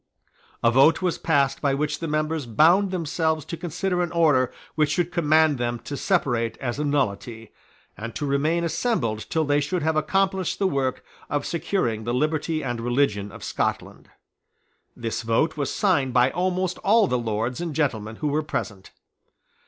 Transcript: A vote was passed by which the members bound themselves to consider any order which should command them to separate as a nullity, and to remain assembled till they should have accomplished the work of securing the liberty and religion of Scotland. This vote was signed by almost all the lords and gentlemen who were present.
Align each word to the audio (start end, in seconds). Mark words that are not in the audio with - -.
A 0.63 0.71
vote 0.71 1.03
was 1.03 1.19
passed 1.19 1.61
by 1.61 1.75
which 1.75 1.99
the 1.99 2.07
members 2.07 2.47
bound 2.47 2.89
themselves 2.89 3.45
to 3.45 3.55
consider 3.55 4.01
any 4.01 4.11
order 4.11 4.51
which 4.73 4.89
should 4.89 5.11
command 5.11 5.59
them 5.59 5.77
to 5.81 5.95
separate 5.95 6.57
as 6.57 6.79
a 6.79 6.83
nullity, 6.83 7.53
and 7.95 8.15
to 8.15 8.25
remain 8.25 8.63
assembled 8.63 9.29
till 9.29 9.45
they 9.45 9.59
should 9.59 9.83
have 9.83 9.95
accomplished 9.95 10.57
the 10.57 10.65
work 10.65 11.03
of 11.29 11.45
securing 11.45 12.03
the 12.03 12.15
liberty 12.15 12.63
and 12.63 12.81
religion 12.81 13.31
of 13.31 13.43
Scotland. 13.43 14.09
This 14.95 15.21
vote 15.21 15.55
was 15.55 15.71
signed 15.71 16.13
by 16.15 16.31
almost 16.31 16.79
all 16.79 17.05
the 17.05 17.19
lords 17.19 17.61
and 17.61 17.75
gentlemen 17.75 18.15
who 18.15 18.27
were 18.29 18.41
present. 18.41 18.89